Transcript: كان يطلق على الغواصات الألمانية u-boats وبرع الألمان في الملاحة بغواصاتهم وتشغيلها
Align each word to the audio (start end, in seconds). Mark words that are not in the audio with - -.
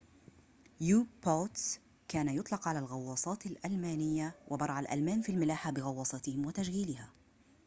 كان 2.07 2.29
يطلق 2.29 2.67
على 2.67 2.79
الغواصات 2.79 3.45
الألمانية 3.45 4.29
u-boats 4.39 4.51
وبرع 4.51 4.79
الألمان 4.79 5.21
في 5.21 5.31
الملاحة 5.31 5.71
بغواصاتهم 5.71 6.45
وتشغيلها 6.45 7.09